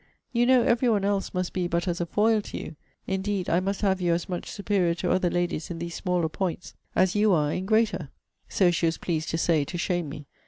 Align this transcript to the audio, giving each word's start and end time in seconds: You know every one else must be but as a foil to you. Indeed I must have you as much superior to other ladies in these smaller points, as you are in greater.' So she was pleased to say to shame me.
You 0.33 0.47
know 0.47 0.63
every 0.63 0.89
one 0.89 1.05
else 1.05 1.31
must 1.31 1.53
be 1.53 1.67
but 1.67 1.87
as 1.87 2.01
a 2.01 2.07
foil 2.07 2.41
to 2.41 2.57
you. 2.57 2.75
Indeed 3.05 3.51
I 3.51 3.59
must 3.59 3.81
have 3.81 4.01
you 4.01 4.13
as 4.15 4.27
much 4.27 4.49
superior 4.49 4.95
to 4.95 5.11
other 5.11 5.29
ladies 5.29 5.69
in 5.69 5.77
these 5.77 5.93
smaller 5.93 6.27
points, 6.27 6.73
as 6.95 7.13
you 7.15 7.33
are 7.33 7.53
in 7.53 7.67
greater.' 7.67 8.09
So 8.49 8.71
she 8.71 8.87
was 8.87 8.97
pleased 8.97 9.29
to 9.29 9.37
say 9.37 9.63
to 9.63 9.77
shame 9.77 10.09
me. 10.09 10.25